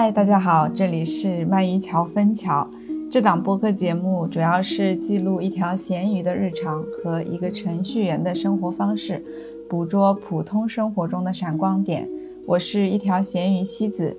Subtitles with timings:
[0.00, 2.64] 嗨，大家好，这里是鳗鱼桥分桥。
[3.10, 9.20] 这档播客节目主要是记录一条咸鱼的日常和一个程序员的生活方式，
[9.68, 12.08] 捕捉普通生活中的闪光点。
[12.46, 14.16] 我是一条咸鱼西子。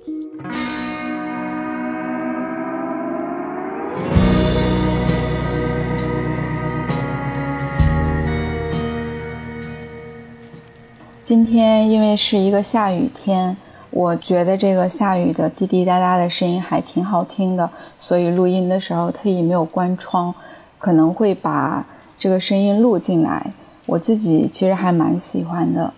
[11.22, 13.56] 今天因为是一个下雨天。
[13.90, 17.68] 我觉得这个下雨的滴滴答答的声音还挺好听的，
[17.98, 20.32] 所以录音的时候特意没有关窗，
[20.78, 21.84] 可能会把
[22.16, 23.52] 这个声音录进来。
[23.86, 25.92] 我自己其实还蛮喜欢的。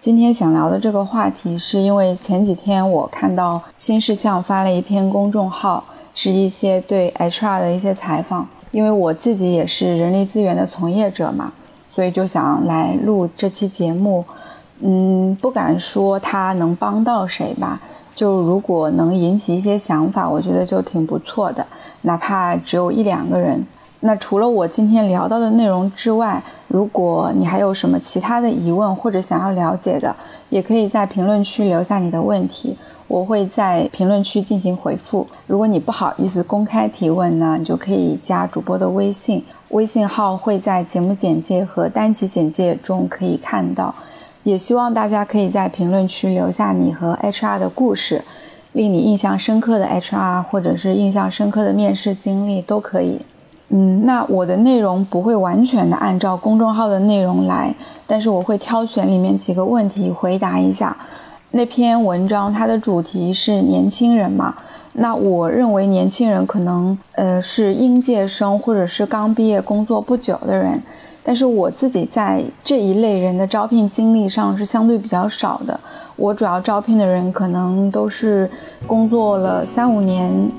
[0.00, 5.82] 今天想聊的这个话题，是因为前几天我看到新事项发了一篇公众号，
[6.14, 8.46] 是一些对 HR 的一些采访。
[8.70, 11.52] 因为我自己也是人力资源的从业者嘛，
[11.92, 14.24] 所以就想来录这期节目。
[14.82, 17.80] 嗯，不敢说它能帮到谁吧。
[18.14, 21.66] 就如果能引起一些想法，我觉得就挺不错的。
[22.02, 23.64] 哪怕只有一两个人。
[24.00, 30.14] 那除了我今天聊到的内容之外，如果你还有什么其他的疑问或者想要了解的，
[30.48, 35.24] 也可以在评论区留下你的问题，我会在评论区进行回复。
[35.46, 43.94] 如果你不好意思公开提问呢，你就可以加主播的微信，微信号会在节目简介和单集简介中可以看到。
[44.44, 48.22] 也希望大家可以在评论区留下你和 HR 的故事，
[48.72, 53.20] 令你印象深刻的 HR 或者是印象深刻的面试经历都可以。
[53.68, 57.74] 嗯，那我的内容不会完全的按照公众号的内容来，
[58.06, 60.96] 但是我会挑选里面几个问题回答一下。
[61.52, 64.54] 那篇文章它的主题是年轻人嘛？
[64.94, 70.82] 那我认为年轻人可能呃是应届生或者是刚毕业工作不久的人。
[71.24, 75.78] 但是我自己在这一类人的招聘经历上是相对比较少的，
[76.16, 78.50] 我主要招聘的人可能都是
[78.86, 80.50] 工作了三五年。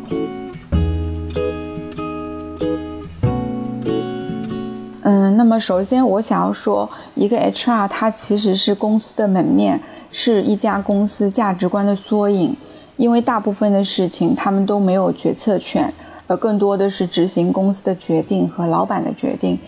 [5.02, 9.78] 嗯，那么首先我想要说，一个 HR 它其实是公司的门面，
[10.14, 12.56] 是一家公司价值观的缩影，
[12.96, 15.94] 因为大部分的事情他们都没有决策权，
[16.26, 19.60] 而更多的是执行公司的决定和老板的决定。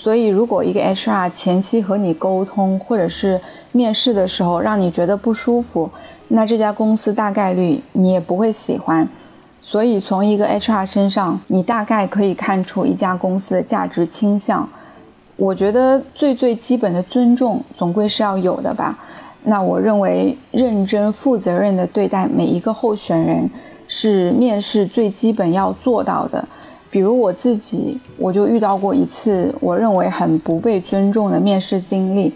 [0.00, 3.40] 所以，如果一个 HR 前期和你沟通，或者是
[3.72, 5.90] 面试的时候让你觉得不舒服，
[6.28, 9.08] 那这家公司大概率你也不会喜欢。
[9.60, 14.68] 所以，从一个 HR 身上，你大概可以看出一家公司的价值倾向。
[15.34, 18.96] 我觉得最最基本的尊重总归是要有的吧。
[19.42, 23.50] 那我认为，认真负责任的对待每一个候选人，
[23.88, 26.46] 是面试最基本要做到的。
[26.90, 32.32] 比如我自己，我就遇到过一次我认为很不被尊重的面试经历。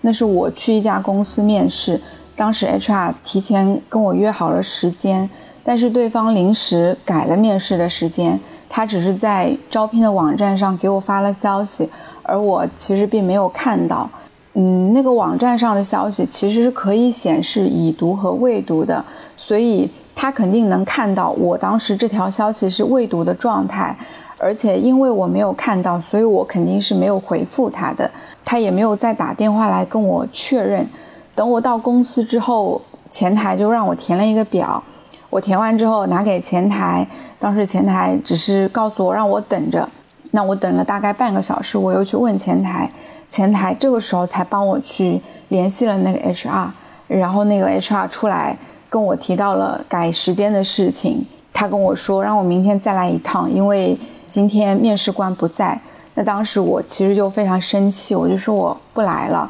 [0.00, 2.00] 那是我去一家公司面试，
[2.34, 5.28] 当时 HR 提前跟我约好了时间，
[5.62, 8.40] 但是对方临时改了面试的时间。
[8.68, 11.88] 他只是在招聘的网站上给我发了消息，
[12.22, 14.08] 而我其实并没有看到。
[14.54, 19.04] 嗯，那个网站上的消息其实是可以显示已读和未读的，
[19.36, 19.90] 所以。
[20.20, 23.96] 他肯定能看到我当时这条消息是未读的状态，
[24.36, 28.10] 而且因为我没有看到，所以我肯定是没有回复他的。
[28.44, 30.86] 他也没有再打电话来跟我确认。
[31.34, 34.82] 等我到公司之后，前台就让我填了一个表，
[35.30, 37.06] 我填完之后拿给前台，
[37.38, 39.88] 当时前台只是告诉我让我等着。
[40.32, 42.90] 那我等了大概半个小时，我又去问前台，
[43.30, 46.66] 前台这个时候才帮我去联系了那个 HR，
[47.08, 48.54] 然后那个 HR 出来。
[48.90, 53.96] 跟我提到了改时间的事情，他跟我说让我明天再来一趟，因为
[54.28, 55.80] 今天面试官不在。
[56.14, 59.48] 那当时我其实就非常生气，我就说我不来了，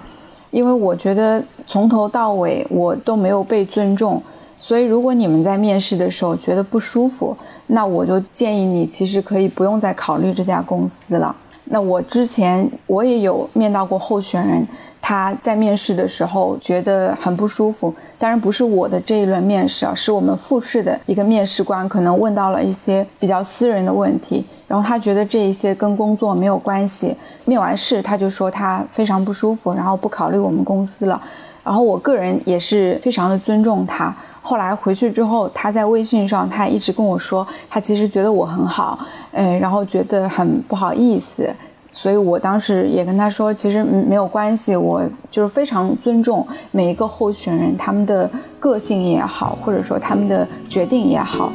[0.51, 4.23] 因为我觉得从头到尾我都没有被尊重。
[4.61, 7.35] 所以如果你们在面试的时候觉得不舒服，
[7.69, 11.35] 那我就建议你其实可以不用再考虑这家公司了。
[11.71, 14.67] 那我之前我也有面到过候选人。
[15.03, 27.17] 他在面试的时候觉得很不舒服，当然不是我的这一轮面试啊，是我们复试的一个面试官可能问到了一些比较私人的问题，然后他觉得这一些跟工作没有关系。
[27.47, 31.21] 面完试他就说他非常不舒服，然后不考虑我们公司了。
[31.65, 34.15] 然后我个人也是非常的尊重他。
[34.43, 38.99] 后来回去之后，他在微信上他一直跟我说，他其实觉得我很好，
[39.33, 41.49] 嗯，然后觉得很不好意思。
[41.93, 51.53] 所以我当时也跟他说，其实没有关系，我就是非常尊重每一个候选人，他们的个性也好，或者说他们的决定也好。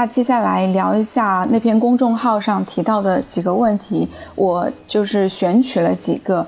[0.00, 6.46] 那接下来聊一下那篇公众号上提到的几个问题，我就是选取了几个。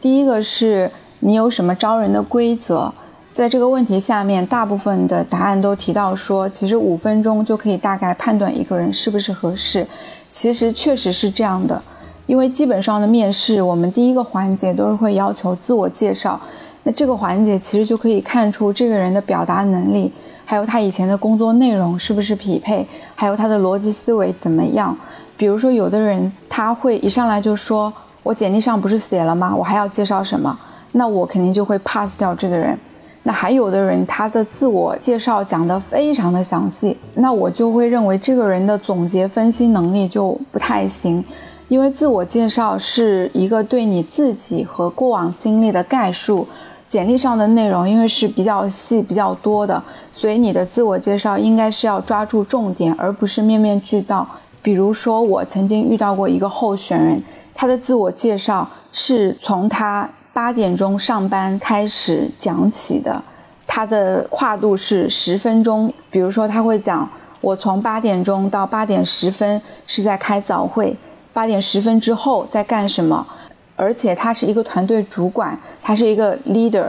[0.00, 0.90] 第一个是
[1.20, 2.92] 你有什么招人的规则？
[3.32, 9.86] 在这个问题下面，大部分的答案都提到说，其实五分钟就可以大概判断一个人是不是合适。
[10.32, 11.80] 其实确实是这样的，
[12.26, 16.40] 因为基本上的面试，我们第一个环节都是会要求自我介绍。
[16.82, 20.10] 那这个环节其实就可以看出这个人的表达能力，
[20.50, 24.96] 还有他以前的工作内容是不是匹配，还有他的逻辑思维怎么样。
[25.36, 27.92] 比如说，有的人他会一上来就说
[28.24, 29.54] ：“我简历上不是写了吗？
[29.54, 30.58] 我还要介绍什么？”
[30.92, 32.78] 那我肯定就会 pass 掉这个人。
[33.24, 41.22] 那还有的人，他的自我介绍讲得非常的详细，那我就会认为这个人的总结分析能力就不太行，
[41.68, 46.48] 因为自我介绍是一个对你自己和过往经历的概述，
[46.88, 49.82] 简历上的内容因为是比较细比较多的，
[50.12, 54.26] 所以你的自我介绍应该是要抓住重点，而不是面面俱到。
[54.62, 57.22] 比如说，我曾经遇到过一个候选人，
[57.54, 60.08] 他的自我介绍是从他。
[60.30, 63.20] 八点钟上班开始讲起的，
[63.66, 65.92] 他的跨度是十分钟。
[66.12, 67.08] 比如说，他会讲
[67.40, 70.96] 我从八点钟到八点十分是在开早会，
[71.32, 73.26] 八点十分之后在干什么？
[73.74, 75.58] 而且他是一个团队主管，
[75.88, 76.84] 他是一个 leader。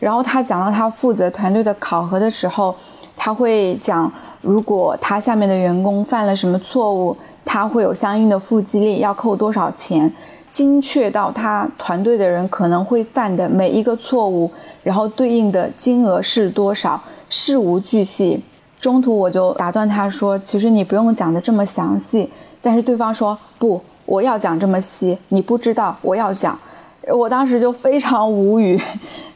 [0.00, 2.74] 然后他讲到他负责团队的考核的时候，
[3.16, 10.12] 他会讲如果他下面的员工犯了什么错误，他会有相应的负激励，要扣多少钱。
[10.52, 14.50] 精确到他团队的人可能会犯的每一个错误，
[14.82, 18.42] 然后对应的金额是多少，事无巨细。
[18.80, 22.28] 中途我就打断他说：“其实你不用讲的这么详细。”
[22.60, 26.58] 但是对方说：“不，我要讲这么细，你不知道我要讲。”
[27.08, 28.80] 我当时就非常无语。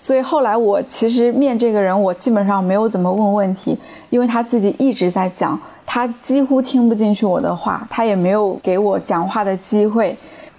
[0.00, 3.76] 所以后来我其实面这个人，我基本上没有怎么问问题，
[4.11, 10.14] 因为他自己一直在讲，他几乎听不进去我的话，他也没有给我讲话的机会。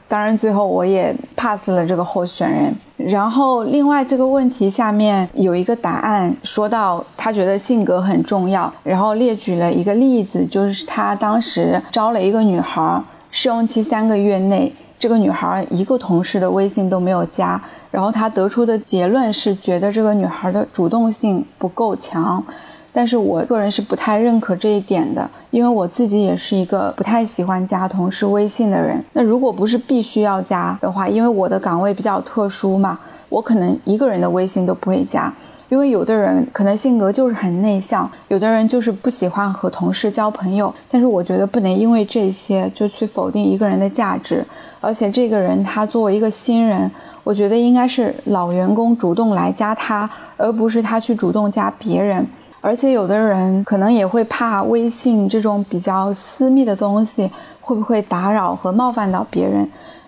[0.07, 2.75] 当然，最后我也 pass 了这个候选人。
[2.97, 13.01] 然后，另外这个问题下面有一个答案，说到他觉得性格很重要，然后列举了一个例子，就是他当时招了一个女孩，
[13.31, 17.61] 试用期三个月内，这个女孩一个同事的微信都没有加，
[17.91, 22.43] 然后他得出的结论是觉得这个女孩的主动性不够强。
[22.91, 29.03] 但是我个人是不太认可这一点的，因为我自己也是一个不太喜欢加同事微信的人。
[29.11, 35.33] 那如果不是必须要加的话，因为我的岗位比较特殊嘛，我可能一个人的微信都不会加。
[35.69, 40.73] 因为有的人可能性格就是很内向，有的人就是不喜欢和同事交朋友。
[40.91, 44.45] 但是我觉得不能因为这些就去否定一个人的价值。
[44.79, 46.89] 而且这个人他作为一个新人，
[47.23, 50.07] 我觉得应该是老员工主动来加他，
[50.37, 52.25] 而不是他去主动加别人。
[52.61, 57.29] 而且有的人可能也会怕微信这种比较私密的东西
[57.61, 59.67] 会不会打扰和冒犯到别人。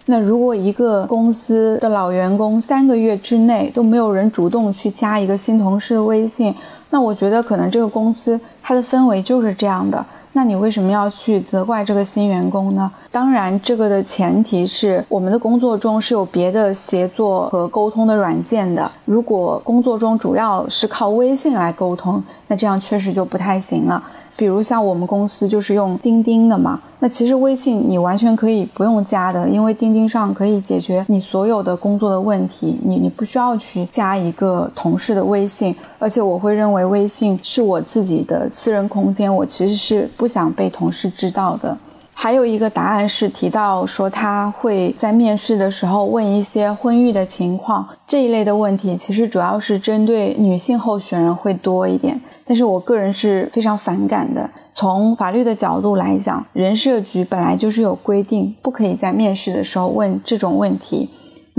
[0.10, 6.56] 那如果一个公司的老员工三个月之内都没有人主动去加一个新同事的微信，
[6.90, 10.04] 那我觉得可能这个公司它的氛围就是这样的。
[10.32, 12.90] 那你为什么要去责怪这个新员工呢？
[13.12, 18.90] 当然，这个的前提是我们的工作中是有别的协作和沟通的软件的。
[19.04, 24.02] 如果工作中主要是靠微信来沟通，那这样确实就不太行了。
[24.38, 41.76] 比如像我们公司就是用钉钉的嘛，那其实微信你完全可以不用加的，因为钉钉上可以解决你所有的工作的问题，你你不需要去加一个同事的微信，而且我会认为微信是我自己的私人空间，我其实是不想被同事知道的。
[42.20, 54.50] 还有一个答案是提到说他会在面试的时候问一些婚育的情况这一类的问题，其实主要是针对女性候选人会多一点，但是我个人是非常反感的。
[54.74, 61.08] 从法律的角度来讲，人社局本来就是有规定，不可以在面试的时候问这种问题。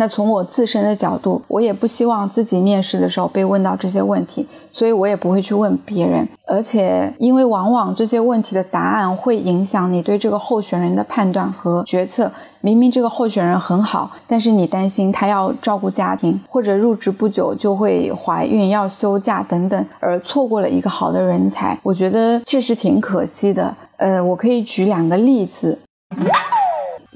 [0.00, 6.28] 那从我自身的角度，我也不希望自己面试的时候被问到这些问题，所以我也不会去问别人。
[6.46, 12.30] 而且，因为往往这些问题的答案会影响你对这个候选人的判断和决策。
[12.60, 23.74] 明明这个候选人很好，但是你担心他要照顾家庭，或者入职不久就会怀孕要休假等等，而错过了一个好的人才，我觉得确实挺可惜的。
[23.96, 25.76] 呃，我可以举两个例子。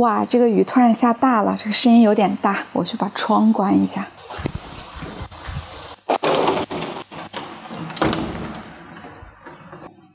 [0.02, 4.04] 哇，这个雨突然下大了，这个声音有点大，我去把窗关一下。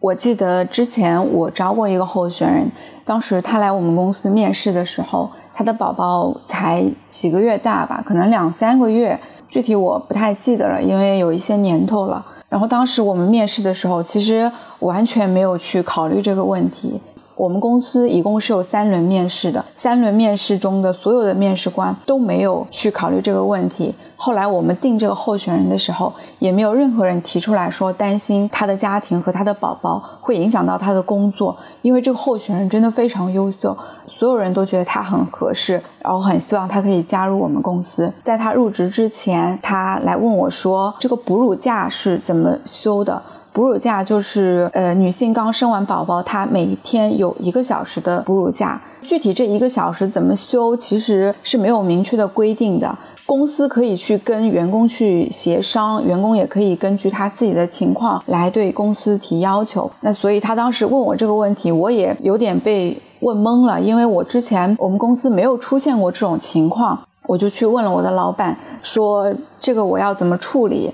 [0.01, 2.69] 我记得之前我招过一个候选人，
[3.05, 9.17] 当时他来我们公司面试的时候，他的宝宝才几个月大吧，可能两三个月，
[9.47, 12.25] 具体我不太记得了，因为有一些年头了。
[12.49, 16.99] 然后当时我们面试的时候，其实完全没有去考虑这个问题。
[17.37, 23.93] 我们公司一共是有三轮面试的，三轮面试中的所有的面试官都没有去考虑这个问题。
[24.15, 33.77] 后来我们定这个候选人的时候，也没有任何人提出来说担心他的家庭和他的宝宝会影响到他的工作，因为这个候选人真的非常优秀，
[34.07, 38.11] 所有人都觉得他很合适，然后很希望他可以加入我们公司。
[38.23, 43.21] 在他入职之前，他来问我说：“这个哺乳假是怎么休的？”
[43.57, 48.79] 哺乳假就是，呃，女性刚生完宝宝，她每天有一个小时的哺乳假。
[49.01, 52.95] 具体这一个小时怎么休，其实是没有明确的规定的。
[53.25, 59.89] 公司可以去跟员工去协商，员工也可以根据他自己的情况来对公司提要求。
[60.01, 70.91] 那所以他当时问我这个问题，我也有点被问懵了，因为我之前我们公司没有出现过这种情况，我就去问了我的老板，说这个我要怎么处理。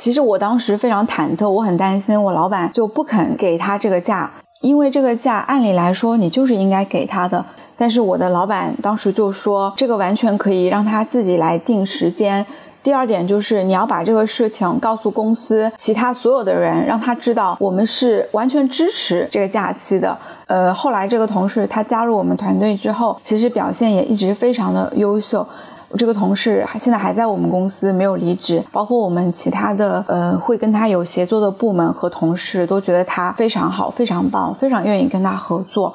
[0.00, 4.30] 其实我当时非常忐忑，我很担心我老板就不肯给他这个假，
[4.62, 7.44] 因为这个假按理来说你就是应该给他的。
[7.76, 12.46] 但是我的老板当时就说，这个完全可以让他自己来定时间。
[12.82, 20.16] 第二点就是你要把这个事情告诉公司其他所有的人，让他知道我们是完全支持这个假期的。
[20.46, 25.46] 呃，后来这个同事他加入我们团队之后，其实表现也一直非常的优秀。
[25.90, 28.62] 我这个同事现在还在我们公司，没有离职。
[28.70, 35.92] 包括我们其他的呃会跟他有协作的部门和同事都觉得他非常好，非常棒，非常愿意跟他合作。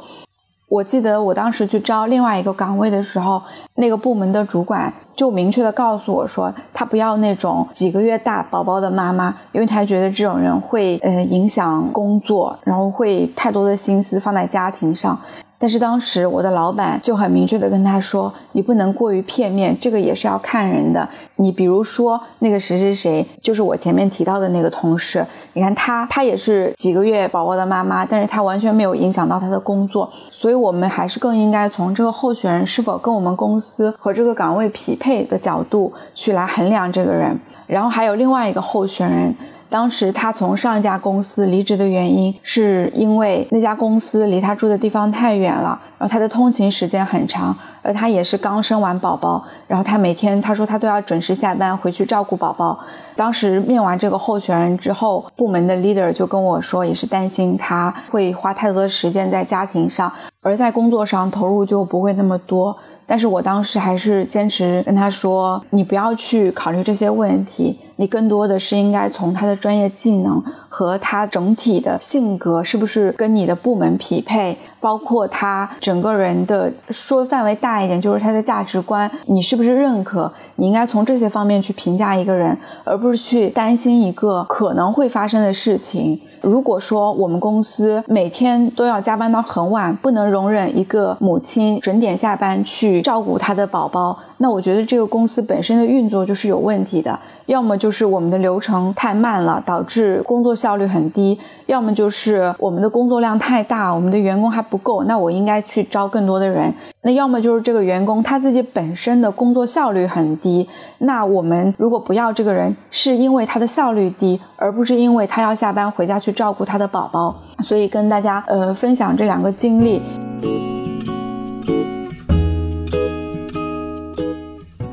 [0.68, 3.42] 我记得我当时去招另外一个岗位的时候，
[3.75, 15.18] 那个部门的主管就明确的告诉我说，他不要那种几个月大宝宝的妈妈，因为他觉得这种人会呃影响工作，然后会太多的心思放在家庭上。
[15.58, 21.08] 但是当时我的老板就很明确的跟他说：“你不能过于片面，这个也是要看人的。
[21.38, 30.12] 你比如说那个谁谁谁，就是我前面提到的那个同事，你看他，他也是几个月宝宝的妈妈，但是他完全没有影响到他的工作。
[30.30, 37.40] 所以我们还是更应该从这个候选人是否跟我们公司和这个岗位匹配的角度去来衡量这个人。
[37.66, 39.34] 然后还有另外一个候选人。”
[39.69, 52.79] 当时他从上一家公司离职的原因，是因为那家公司离他住的地方太远了，然后他的通勤时间很长，而他也是刚生完宝宝，然后他每天他说他都要准时下班回去照顾宝宝。
[53.15, 62.77] 当时面完这个候选人之后，部门的 leader 就跟我说，也是担心他会花太多的时间在家庭上，而在工作上投入就不会那么多。
[63.06, 80.32] 但是我当时还是坚持跟他说，你不要去考虑这些问题，你更多的是应该从他的专业技能和他整体的性格是不是跟你的部门匹配，包括他整个人的说范围大一点，就是他的价值观，你是不是认可？
[80.58, 86.20] 你应该从这些方面去评价一个人，而不是去担心一个可能会发生的事情。
[86.42, 97.18] 如果说我们公司每天都要加班到很晚，不能容忍一个母亲准点下班去照顾她的宝宝，那我觉得这个公司本身的运作就是有问题的。
[97.46, 101.38] 要么就是我们的流程太慢了，导致工作效率很低；
[101.68, 105.04] 要么就是我们的工作量太大，我们的员工还不够。
[105.04, 106.74] 那我应该去招更多的人。
[107.04, 110.68] 那要么就是这个员工他自己本身的工作效率很低。
[110.98, 117.36] 那我们如果不要这个人，是因为他的效率低，而不是因为他要下班回家去照顾他的宝宝。
[117.60, 120.01] 所以跟大家呃分享这两个经历。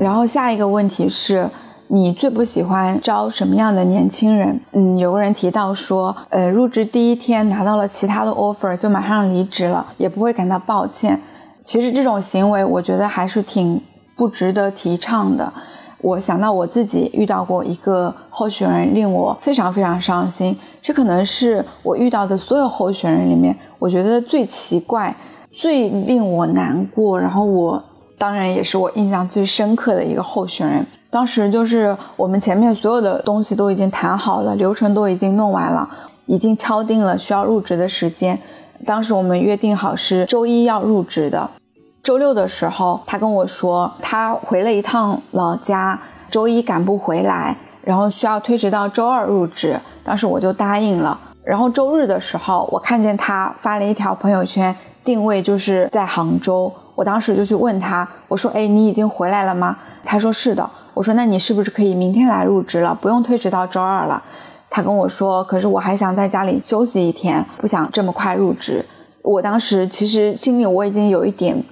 [0.03, 1.49] 然后下一个问题是。
[1.87, 4.59] 你最不喜欢招什么样的年轻人？
[4.71, 11.19] 嗯，有个人提到说，呃，入职第一天拿到了其他的 offer 就马上离职了，也不会感到抱歉。
[11.63, 13.79] 其实这种行为，我觉得还是挺
[14.15, 15.53] 不值得提倡的。
[15.99, 20.57] 我想到我自己遇到过一个候选人，令我非常非常伤心。
[20.81, 25.15] 这可能是我遇到的所有候选人里面，我觉得最奇怪、
[25.51, 27.83] 最令我难过，然后我
[28.17, 30.85] 当然也是我印象最深刻的一个候选人。
[31.09, 35.87] 当时就是我们前面所有的东西都已经谈好了，流程都已经弄完了，
[36.25, 38.39] 已经敲定了需要入职的时间。
[38.85, 41.49] 当时我们约定好是周一要入职的，
[42.01, 49.79] 周六的时候他跟我说他回了一趟老家，周一赶不回来，然后需要推迟到周二入职。
[50.03, 51.17] 当时我就答应了。
[51.45, 56.71] 然后周日的时候，我看见他发了一条朋友圈，定位就是在杭州。
[56.95, 62.93] 我当时就去问他，我说：“哎，你已经回来了吗？”他说：“是的。”我说，那你是不是可以明天来入职了？
[62.93, 64.21] 不用推迟到周二了。
[64.69, 68.85] 他跟我说，可是我还想在家里休息一天，不想这么快入职。
[69.23, 71.63] 我当时其实心里我已经有一点，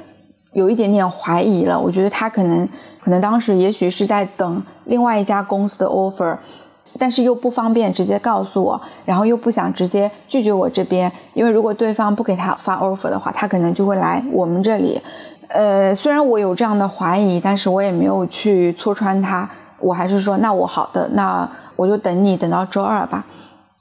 [0.53, 1.79] 有一点点怀疑了。
[1.79, 2.67] 我觉得他可能，
[3.03, 6.37] 可能当时也许是在等另外一家公司的 offer。
[7.01, 15.01] 但是又不方便直接告诉我，然后又不想直接拒绝我这边，因为如果对方不给他发 offer 的话，他可能就会来我们这里。
[15.47, 23.25] 呃，虽然我有这样的怀疑，但是我也没有去戳穿他，我还是说，那我好的，那我就等你等到周二吧。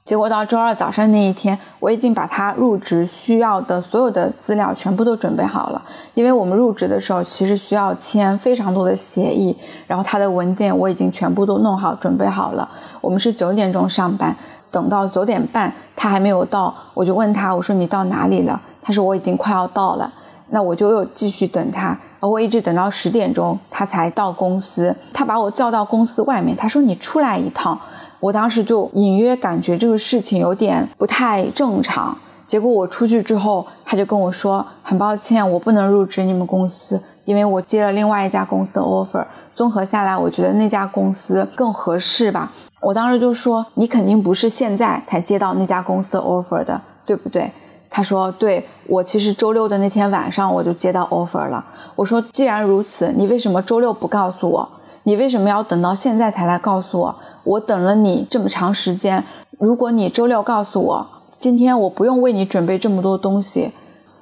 [0.03, 5.81] 结果到周二早上那一天，我已经把他入职需要的所有的资料全部都准备好了。
[6.15, 9.55] 因为我们入职的时候，其实需要签非常多的协议，
[9.85, 12.67] 然后他的文件我已经全部都弄好准备好了。
[12.99, 14.35] 我们是九点钟上班，
[14.71, 18.59] 等到九点半他还没有到，我就问他，我说你到哪里了？
[18.81, 20.11] 他说我已经快要到了。
[20.49, 24.93] 那我就又继续等他，而我一直等到十点钟他才到公司。
[25.13, 27.79] 他把我叫到公司外面，他说你出来一趟。
[28.21, 32.17] 我当时就隐约感觉这个事情有点不太正常。
[32.45, 39.25] 结果我出去之后，他就跟我说：“很抱歉，我不能入职你们公司，因为我接了另外一家公司的 offer。
[39.55, 42.51] 综合下来，我觉得那家公司更合适吧。”
[42.81, 47.51] 我当时就说：“你肯定不是现在才接到那家公司的 offer 的，对不对？”
[47.89, 54.69] 他说：“对我其实周六的那天晚上我就接到 offer 了。”我说：“既然如此，你为什么周六不告诉我？
[55.03, 59.23] 你为什么要等到现在才来告诉我？”我等了你这么长时间，
[59.57, 61.07] 如果你周六告诉我，
[61.39, 63.71] 今天我不用为你准备这么多东西，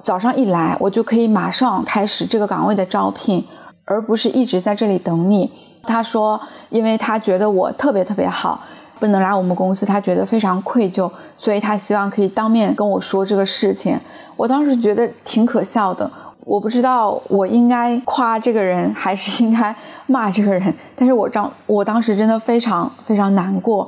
[0.02, 3.46] 早上一来我就可以马上开始这个岗位的招聘，
[3.84, 5.52] 而不是一直在这里等你。
[5.84, 8.62] 他说，因为他觉得我特别特别好，
[9.02, 14.00] 不能来我们公司，他觉得非常愧疚，所以他希望可以当面跟我说这个事情。
[14.38, 16.10] 我当时觉得挺可笑的。
[16.46, 19.76] 我不知道我应该夸这个人还是应该
[20.08, 23.88] 骂这个人，但是我当我当时真的非常非常难过。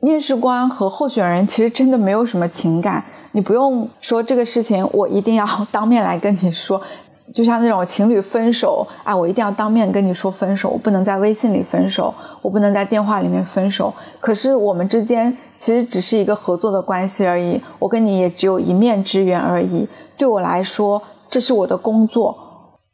[0.00, 6.80] 面试官和候选人其实真的没有什么情感，你不用说这个事情，我一定要当面来跟你说。
[7.32, 13.94] 就像那种情侣分手啊，我一定要当面跟你说分手，我不能在微信里分手，我不能在电话里面分手。
[14.18, 19.86] 可是我们之间其实只是一个合作的关系而已，我跟你也只有一面之缘而已。
[20.16, 21.00] 对我来说。
[21.30, 22.36] 这是我的工作，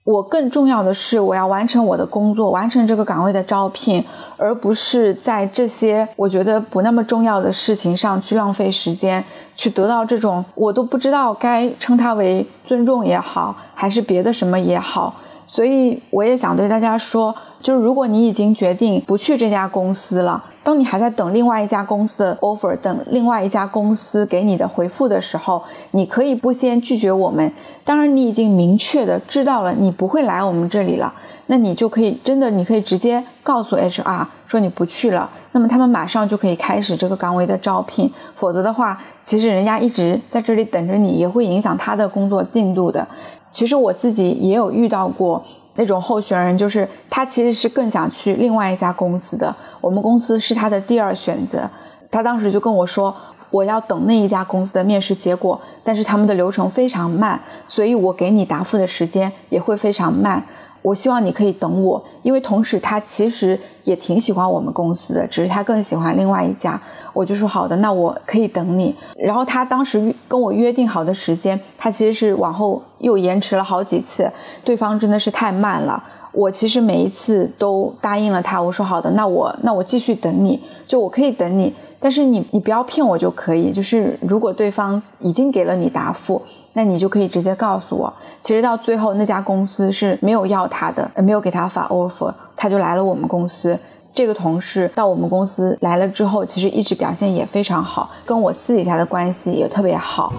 [0.05, 4.05] 我更重要的是我要完成我的工作，完成这个岗位的招聘，
[4.37, 9.25] 而不是在这些我觉得不那么重要的事情上去浪费时间，
[9.57, 15.15] 去得到这种我都不知道该称它为尊重也好，还是别的什么也好。
[15.47, 17.35] 所以我也想对大家说，
[17.67, 20.45] 就是如果你已经决定不去这家公司了。
[20.63, 27.53] 当你还在等另外一家公司的 offer，等另外一家公司给你的回复的时候，你可以不先拒绝我们。
[27.83, 31.13] 当然，你已经明确的知道了你不会来我们这里了，
[31.47, 35.29] 那你就可以真的，你可以直接告诉 HR 说你不去了。
[35.51, 38.09] 那么他们马上就可以开始这个岗位的招聘。
[38.37, 43.09] 否则的话，其实人家一直在这里等着你，也会影响他的工作进度的。
[43.51, 45.43] 其实我自己也有遇到过。
[45.77, 49.55] 那种候选人就是他，其实是更想去另外一家公司的。
[49.81, 51.69] 我们公司是他的第二选择。
[52.11, 53.15] 他当时就跟我说，
[53.51, 60.43] 我要等那一家公司的面试结果，但是他们的流程非常慢，所以我给你答复的时间也会非常慢。
[60.87, 66.81] 我希望你可以等我，因为同时他其实也挺喜欢我们公司的，只是他更喜欢另外一家。
[67.13, 68.95] 我就说好的，那我可以等你。
[69.17, 74.31] 然后他当时跟我约定好的时间，他其实是往后又延迟了好几次。
[74.63, 76.01] 对方真的是太慢了。
[76.31, 83.73] 我其实每一次都答应了他，我说好的，那我那我继续等你，就我可以等你，但是你你不要骗我就可以。
[83.73, 86.41] 就是如果对方已经给了你答复，
[86.75, 88.13] 那你就可以直接告诉我。
[88.43, 93.79] 其实到最后那家公司是没有要他的，没有给他发 offer，他就来了我们公司。
[94.15, 100.33] 这个同事到我们公司来了之后，其实一直表现也非常好，跟我私底下的关系也特别好。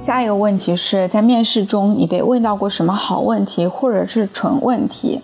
[0.00, 5.20] 下一个问题是在面试中，你被问到过什么好问题或者是蠢问题？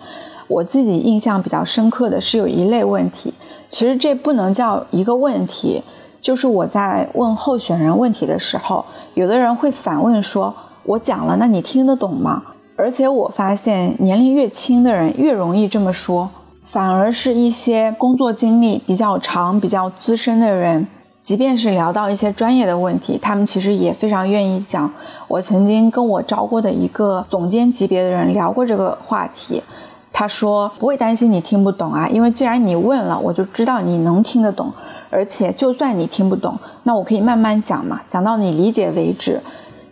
[0.47, 3.33] 我自己印象比较深刻的是有一类问题，
[3.69, 5.81] 其实这不能叫一个问题，
[6.21, 10.53] 就是我在问候选人问题的时候，有的人会反问说
[10.83, 12.43] ：“我讲了，那你听得懂吗？”
[12.77, 16.29] 而且我发现，年龄越轻的人越容易这么说，
[16.63, 20.85] 反而是一些工作经历比较长、比较资深的人，
[21.21, 24.91] 即便是聊到一些专业的问题，他们其实也非常愿意讲。
[25.29, 29.63] 我曾经跟我招过的一个总监级别的人聊过这个话题，
[30.17, 34.71] 他说不会担心你听不懂啊，因为既然你问了，我就知道你能听得懂，
[35.09, 39.41] 而且就算你听不懂，那我可以慢慢讲嘛，讲到你理解为止。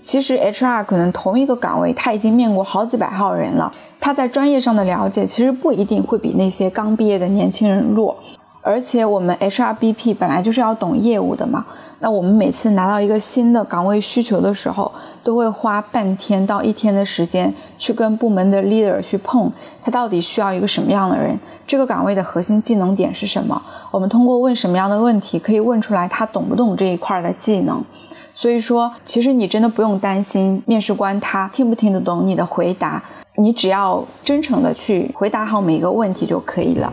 [0.02, 8.16] 其实 HR 可能同一个岗位，他已经面过好几百号人了，他在专业上的了解其实不一定会比那些刚毕业的年轻人弱。
[8.66, 11.66] 而且我们 HRBP 本来就是要懂业务的嘛，
[12.00, 14.90] 那我们每次拿到一个新的岗位需求的时候，
[15.22, 23.62] 都会花半天到一天的时间去跟部门的 leader 去碰，他到底需要一个什么样的人，这个岗位的核心技能点是什么？
[23.92, 27.84] 我们通过问什么样的问题，可以问出来他懂不懂这一块的技能。
[28.34, 33.04] 所以说，其实你真的不用担心面试官他听不听得懂你的回答，
[33.36, 36.92] 你只要真诚的去回答好每一个问题就可以了。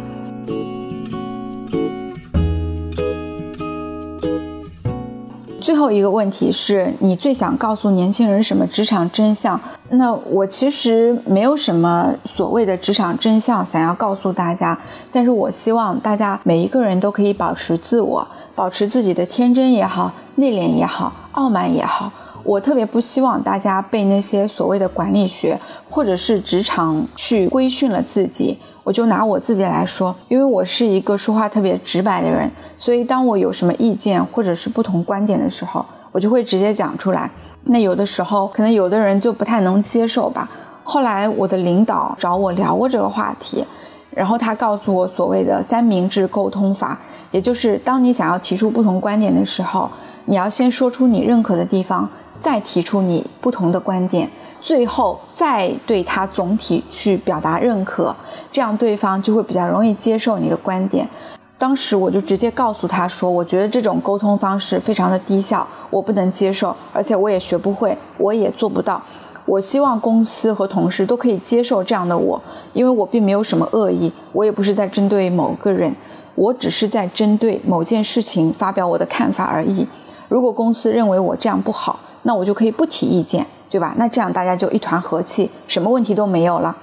[5.61, 9.61] 最后一个问题是你最想告诉年轻人什么职场真相？
[9.91, 14.79] 那我其实没有什么所谓的职场真相想要告诉大家，
[15.13, 22.11] 但是我希望大家每一个人都可以保持自我，保持自己的天真也好，内敛也好，傲慢也好。
[22.43, 28.57] 我特别不希望大家被那些所谓的管理学或者是职场去规训了自己。
[28.83, 37.31] 我就拿我自己来说，因为我是一个说话特别直白的人，所以当我有什么意见或者是不同观点的时候，我就会直接讲出来。
[37.65, 40.49] 那有的时候可能有的人就不太能接受吧。
[40.83, 43.65] 后来我的领导找我聊过这个话题，
[44.11, 46.99] 然后他告诉我所谓的三明治沟通法，
[47.31, 49.89] 也就是当你想要提出不同观点的时候，
[50.25, 52.09] 你要先说出你认可的地方，
[52.41, 54.29] 再提出你不同的观点，
[54.61, 58.15] 最后再对他总体去表达认可。
[58.53, 61.09] 这样对方就会比较容易接受你的观点。
[61.57, 69.01] 当时我就直接告诉他说：“我觉得这种沟通方式非常的低效，我不能接受，而且我也学不会，我也做不到。
[69.45, 72.41] 我希望公司和同事都可以接受这样的我，
[72.73, 75.95] 因为我并没有什么恶意，我也不是在针对某个人，
[76.35, 79.87] 我只是在针对某件事情发表我的看法而已。
[80.29, 83.95] 如果公司认为我这样不好，那我就可以不提意见，对吧？
[83.97, 86.77] 那这样大家就一团和气，什么问题都没有了。”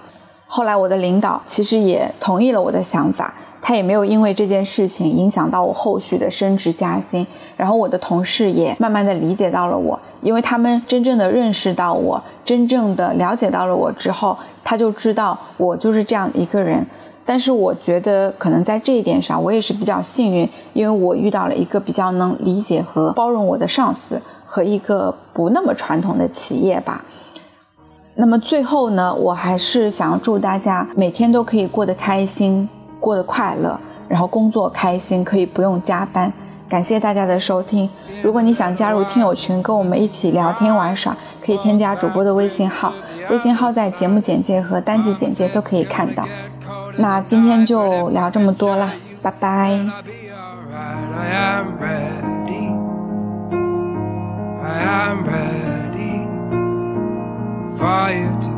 [0.49, 7.27] 后来我的领导其实也同意了我的想法，他也没有因为这件事情影响到我后续的升职加薪。
[7.57, 16.87] 然后我的同事也慢慢的理解到了我，因为他们真正的认识到我，真正的了解到了我之后，他就知道我就是这样一个人。
[17.25, 27.05] 但是我觉得可能在这一点上，我也是比较幸运，因为我遇到了一个比较能理解和包容我的上司和一个不那么传统的企业吧。
[28.15, 32.67] 那么最后呢，我还是想要祝大家每天都可以过得开心，
[32.99, 36.33] 过得快乐，然后工作开心，可以不用加班。
[36.67, 37.87] 感谢大家的收听。
[38.23, 42.91] 如果你想加入听友群，跟我们一起聊天玩耍，可以添加主播的微信号，
[43.29, 46.27] 微信号在节目简介和单集简介都可以看到。
[46.97, 49.79] 那今天就聊这么多了，拜拜。
[54.69, 56.25] I'm ready
[57.77, 58.56] for you to